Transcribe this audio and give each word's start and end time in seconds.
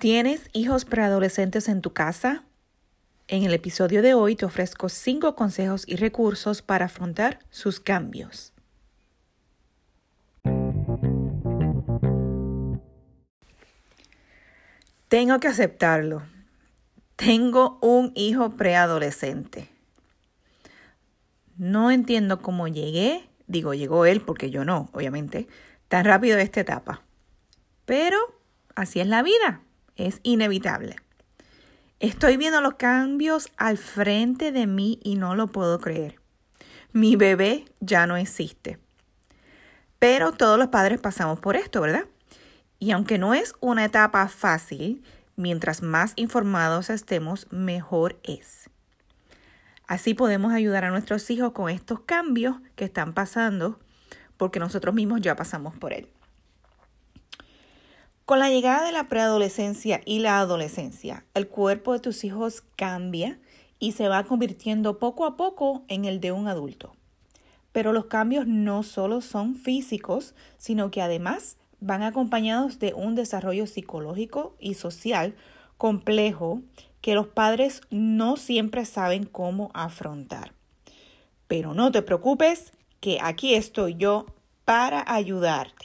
¿Tienes 0.00 0.48
hijos 0.54 0.86
preadolescentes 0.86 1.68
en 1.68 1.82
tu 1.82 1.92
casa? 1.92 2.44
En 3.28 3.42
el 3.42 3.52
episodio 3.52 4.00
de 4.00 4.14
hoy 4.14 4.34
te 4.34 4.46
ofrezco 4.46 4.88
cinco 4.88 5.36
consejos 5.36 5.84
y 5.86 5.96
recursos 5.96 6.62
para 6.62 6.86
afrontar 6.86 7.40
sus 7.50 7.80
cambios. 7.80 8.54
Tengo 15.08 15.38
que 15.38 15.48
aceptarlo. 15.48 16.22
Tengo 17.16 17.78
un 17.82 18.12
hijo 18.14 18.56
preadolescente. 18.56 19.68
No 21.58 21.90
entiendo 21.90 22.40
cómo 22.40 22.68
llegué, 22.68 23.28
digo, 23.48 23.74
llegó 23.74 24.06
él 24.06 24.22
porque 24.22 24.50
yo 24.50 24.64
no, 24.64 24.88
obviamente, 24.94 25.46
tan 25.88 26.06
rápido 26.06 26.38
a 26.38 26.40
esta 26.40 26.60
etapa. 26.60 27.02
Pero 27.84 28.16
así 28.74 29.00
es 29.00 29.06
la 29.06 29.22
vida 29.22 29.60
es 30.06 30.20
inevitable. 30.22 30.96
Estoy 31.98 32.36
viendo 32.36 32.60
los 32.60 32.74
cambios 32.74 33.50
al 33.56 33.76
frente 33.76 34.52
de 34.52 34.66
mí 34.66 34.98
y 35.02 35.16
no 35.16 35.34
lo 35.34 35.48
puedo 35.48 35.78
creer. 35.80 36.18
Mi 36.92 37.16
bebé 37.16 37.66
ya 37.80 38.06
no 38.06 38.16
existe. 38.16 38.78
Pero 39.98 40.32
todos 40.32 40.58
los 40.58 40.68
padres 40.68 40.98
pasamos 40.98 41.40
por 41.40 41.56
esto, 41.56 41.82
¿verdad? 41.82 42.06
Y 42.78 42.92
aunque 42.92 43.18
no 43.18 43.34
es 43.34 43.54
una 43.60 43.84
etapa 43.84 44.26
fácil, 44.28 45.04
mientras 45.36 45.82
más 45.82 46.14
informados 46.16 46.88
estemos, 46.88 47.46
mejor 47.50 48.18
es. 48.22 48.70
Así 49.86 50.14
podemos 50.14 50.52
ayudar 50.52 50.84
a 50.84 50.90
nuestros 50.90 51.28
hijos 51.30 51.52
con 51.52 51.68
estos 51.68 52.00
cambios 52.00 52.56
que 52.76 52.84
están 52.86 53.12
pasando 53.12 53.78
porque 54.36 54.58
nosotros 54.58 54.94
mismos 54.94 55.20
ya 55.20 55.36
pasamos 55.36 55.76
por 55.76 55.92
él. 55.92 56.08
Con 58.30 58.38
la 58.38 58.48
llegada 58.48 58.86
de 58.86 58.92
la 58.92 59.08
preadolescencia 59.08 60.02
y 60.04 60.20
la 60.20 60.38
adolescencia, 60.38 61.24
el 61.34 61.48
cuerpo 61.48 61.94
de 61.94 61.98
tus 61.98 62.22
hijos 62.22 62.62
cambia 62.76 63.40
y 63.80 63.90
se 63.90 64.06
va 64.06 64.22
convirtiendo 64.22 65.00
poco 65.00 65.26
a 65.26 65.36
poco 65.36 65.82
en 65.88 66.04
el 66.04 66.20
de 66.20 66.30
un 66.30 66.46
adulto. 66.46 66.94
Pero 67.72 67.92
los 67.92 68.04
cambios 68.04 68.46
no 68.46 68.84
solo 68.84 69.20
son 69.20 69.56
físicos, 69.56 70.36
sino 70.58 70.92
que 70.92 71.02
además 71.02 71.56
van 71.80 72.04
acompañados 72.04 72.78
de 72.78 72.94
un 72.94 73.16
desarrollo 73.16 73.66
psicológico 73.66 74.54
y 74.60 74.74
social 74.74 75.34
complejo 75.76 76.62
que 77.00 77.16
los 77.16 77.26
padres 77.26 77.80
no 77.90 78.36
siempre 78.36 78.84
saben 78.84 79.24
cómo 79.24 79.72
afrontar. 79.74 80.52
Pero 81.48 81.74
no 81.74 81.90
te 81.90 82.02
preocupes, 82.02 82.74
que 83.00 83.18
aquí 83.20 83.54
estoy 83.56 83.96
yo 83.96 84.26
para 84.64 85.02
ayudarte. 85.12 85.79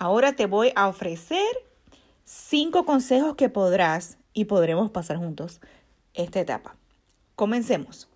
Ahora 0.00 0.34
te 0.34 0.46
voy 0.46 0.70
a 0.76 0.86
ofrecer 0.86 1.44
cinco 2.24 2.84
consejos 2.84 3.34
que 3.34 3.48
podrás 3.48 4.16
y 4.32 4.44
podremos 4.44 4.92
pasar 4.92 5.16
juntos 5.16 5.60
esta 6.14 6.38
etapa. 6.38 6.76
Comencemos. 7.34 8.08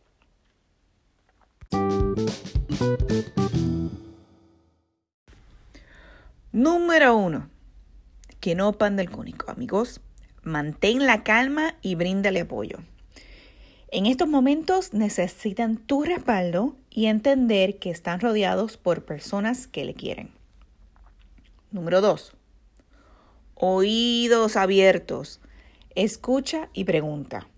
Número 6.53 7.17
uno. 7.17 7.51
Que 8.39 8.55
no 8.55 8.73
pan 8.75 8.95
del 8.95 9.11
cónico, 9.11 9.51
amigos. 9.51 10.01
Mantén 10.45 11.05
la 11.05 11.25
calma 11.25 11.75
y 11.83 11.97
bríndale 11.97 12.43
apoyo. 12.43 12.79
En 13.89 14.07
estos 14.07 14.29
momentos 14.29 14.95
necesitan 14.95 15.79
tu 15.79 16.05
respaldo 16.05 16.77
y 16.91 17.07
entender 17.07 17.81
que 17.81 17.91
están 17.91 18.21
rodeados 18.21 18.77
por 18.77 19.05
personas 19.05 19.67
que 19.67 19.85
le 19.85 19.95
quieren. 19.95 20.42
Número 21.73 22.03
dos, 22.03 22.35
oídos 23.55 24.57
abiertos. 24.57 25.41
Escucha 25.95 26.69
y 26.75 26.85
pregunta. 26.85 27.49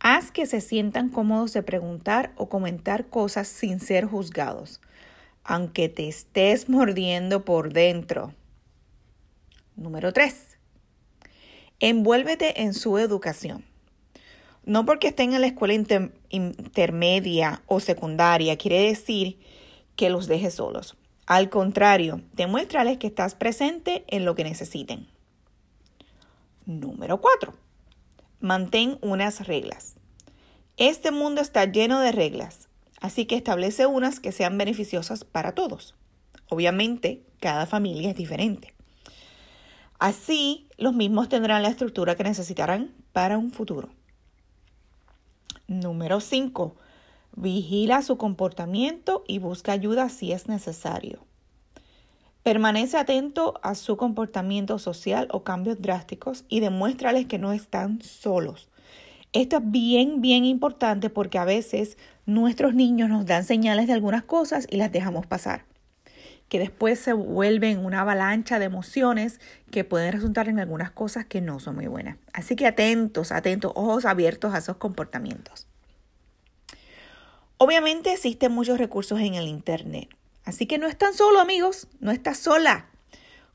Haz 0.00 0.30
que 0.30 0.46
se 0.46 0.62
sientan 0.62 1.10
cómodos 1.10 1.52
de 1.52 1.62
preguntar 1.62 2.32
o 2.36 2.48
comentar 2.48 3.08
cosas 3.08 3.46
sin 3.46 3.78
ser 3.78 4.06
juzgados, 4.06 4.80
aunque 5.44 5.90
te 5.90 6.08
estés 6.08 6.70
mordiendo 6.70 7.44
por 7.44 7.74
dentro. 7.74 8.32
Número 9.76 10.14
3. 10.14 10.56
Envuélvete 11.80 12.62
en 12.62 12.72
su 12.72 12.96
educación. 12.96 13.66
No 14.64 14.86
porque 14.86 15.08
estén 15.08 15.34
en 15.34 15.42
la 15.42 15.48
escuela 15.48 15.74
intermedia 16.30 17.62
o 17.66 17.80
secundaria 17.80 18.56
quiere 18.56 18.80
decir 18.80 19.38
que 19.94 20.08
los 20.08 20.26
dejes 20.26 20.54
solos. 20.54 20.96
Al 21.26 21.50
contrario, 21.50 22.22
demuéstrales 22.34 22.98
que 22.98 23.08
estás 23.08 23.34
presente 23.34 24.04
en 24.06 24.24
lo 24.24 24.36
que 24.36 24.44
necesiten. 24.44 25.08
Número 26.66 27.20
4. 27.20 27.52
Mantén 28.40 28.98
unas 29.02 29.46
reglas. 29.46 29.96
Este 30.76 31.10
mundo 31.10 31.40
está 31.40 31.64
lleno 31.64 32.00
de 32.00 32.12
reglas, 32.12 32.68
así 33.00 33.24
que 33.26 33.34
establece 33.34 33.86
unas 33.86 34.20
que 34.20 34.30
sean 34.30 34.56
beneficiosas 34.56 35.24
para 35.24 35.52
todos. 35.52 35.96
Obviamente, 36.48 37.24
cada 37.40 37.66
familia 37.66 38.10
es 38.10 38.16
diferente. 38.16 38.74
Así, 39.98 40.68
los 40.76 40.94
mismos 40.94 41.28
tendrán 41.28 41.62
la 41.62 41.70
estructura 41.70 42.14
que 42.14 42.22
necesitarán 42.22 42.94
para 43.12 43.36
un 43.38 43.50
futuro. 43.50 43.88
Número 45.66 46.20
5. 46.20 46.76
Vigila 47.38 48.00
su 48.00 48.16
comportamiento 48.16 49.22
y 49.28 49.40
busca 49.40 49.72
ayuda 49.72 50.08
si 50.08 50.32
es 50.32 50.48
necesario. 50.48 51.26
Permanece 52.42 52.96
atento 52.96 53.60
a 53.62 53.74
su 53.74 53.98
comportamiento 53.98 54.78
social 54.78 55.28
o 55.30 55.44
cambios 55.44 55.82
drásticos 55.82 56.46
y 56.48 56.60
demuéstrales 56.60 57.26
que 57.26 57.38
no 57.38 57.52
están 57.52 58.00
solos. 58.00 58.70
Esto 59.34 59.58
es 59.58 59.70
bien, 59.70 60.22
bien 60.22 60.46
importante 60.46 61.10
porque 61.10 61.36
a 61.36 61.44
veces 61.44 61.98
nuestros 62.24 62.72
niños 62.72 63.10
nos 63.10 63.26
dan 63.26 63.44
señales 63.44 63.86
de 63.86 63.92
algunas 63.92 64.22
cosas 64.22 64.66
y 64.70 64.78
las 64.78 64.90
dejamos 64.90 65.26
pasar, 65.26 65.66
que 66.48 66.58
después 66.58 66.98
se 66.98 67.12
vuelven 67.12 67.84
una 67.84 68.00
avalancha 68.00 68.58
de 68.58 68.64
emociones 68.64 69.42
que 69.70 69.84
pueden 69.84 70.10
resultar 70.10 70.48
en 70.48 70.58
algunas 70.58 70.90
cosas 70.90 71.26
que 71.26 71.42
no 71.42 71.60
son 71.60 71.74
muy 71.74 71.86
buenas. 71.86 72.16
Así 72.32 72.56
que 72.56 72.66
atentos, 72.66 73.30
atentos, 73.30 73.72
ojos 73.74 74.06
abiertos 74.06 74.54
a 74.54 74.58
esos 74.58 74.78
comportamientos. 74.78 75.66
Obviamente 77.66 78.12
existen 78.12 78.52
muchos 78.52 78.78
recursos 78.78 79.18
en 79.18 79.34
el 79.34 79.48
Internet. 79.48 80.08
Así 80.44 80.66
que 80.66 80.78
no 80.78 80.86
están 80.86 81.14
solo, 81.14 81.40
amigos, 81.40 81.88
no 81.98 82.12
estás 82.12 82.38
sola. 82.38 82.86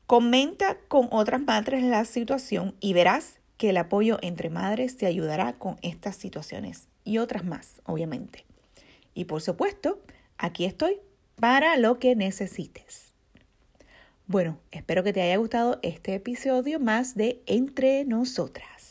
Comenta 0.06 0.76
con 0.88 1.08
otras 1.12 1.40
madres 1.40 1.82
la 1.82 2.04
situación 2.04 2.74
y 2.78 2.92
verás 2.92 3.38
que 3.56 3.70
el 3.70 3.78
apoyo 3.78 4.18
entre 4.20 4.50
madres 4.50 4.98
te 4.98 5.06
ayudará 5.06 5.54
con 5.54 5.78
estas 5.80 6.16
situaciones 6.16 6.88
y 7.04 7.16
otras 7.16 7.46
más, 7.46 7.80
obviamente. 7.86 8.44
Y 9.14 9.24
por 9.24 9.40
supuesto, 9.40 9.98
aquí 10.36 10.66
estoy 10.66 11.00
para 11.36 11.78
lo 11.78 11.98
que 11.98 12.14
necesites. 12.14 13.14
Bueno, 14.26 14.58
espero 14.72 15.02
que 15.02 15.14
te 15.14 15.22
haya 15.22 15.38
gustado 15.38 15.78
este 15.80 16.16
episodio 16.16 16.80
más 16.80 17.14
de 17.14 17.40
Entre 17.46 18.04
Nosotras. 18.04 18.81